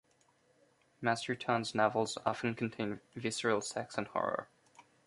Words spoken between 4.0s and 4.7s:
horror.